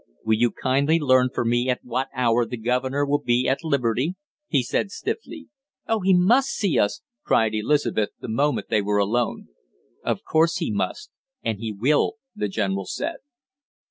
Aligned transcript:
"Will 0.25 0.33
you 0.33 0.49
kindly 0.49 0.97
learn 0.97 1.29
for 1.31 1.45
me 1.45 1.69
at 1.69 1.81
what 1.83 2.07
hour 2.15 2.43
the 2.43 2.57
governor 2.57 3.05
will 3.05 3.21
be 3.21 3.47
at 3.47 3.63
liberty?" 3.63 4.15
he 4.47 4.63
said 4.63 4.89
stiffly. 4.89 5.49
"Oh, 5.87 5.99
he 5.99 6.11
must 6.15 6.49
see 6.49 6.79
us!" 6.79 7.03
cried 7.23 7.53
Elizabeth, 7.53 8.09
the 8.19 8.27
moment 8.27 8.69
they 8.69 8.81
were 8.81 8.97
alone. 8.97 9.49
"Of 10.03 10.23
course 10.23 10.55
he 10.57 10.71
must, 10.71 11.11
and 11.43 11.59
he 11.59 11.71
will," 11.71 12.13
the 12.35 12.47
general 12.47 12.85
said. 12.87 13.17